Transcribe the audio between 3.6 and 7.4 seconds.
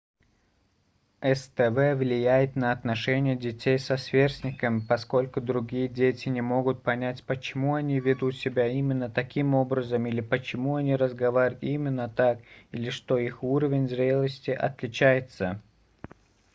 со сверстниками поскольку другие дети не могут понять